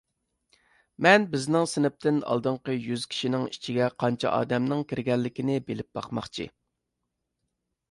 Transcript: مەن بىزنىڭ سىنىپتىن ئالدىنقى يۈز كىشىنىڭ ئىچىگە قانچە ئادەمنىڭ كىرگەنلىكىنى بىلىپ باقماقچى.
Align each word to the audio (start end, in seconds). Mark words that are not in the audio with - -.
مەن 1.05 1.27
بىزنىڭ 1.33 1.67
سىنىپتىن 1.73 2.17
ئالدىنقى 2.31 2.75
يۈز 2.87 3.05
كىشىنىڭ 3.13 3.45
ئىچىگە 3.51 3.91
قانچە 4.05 4.33
ئادەمنىڭ 4.39 4.83
كىرگەنلىكىنى 4.95 5.61
بىلىپ 5.71 6.01
باقماقچى. 6.01 6.51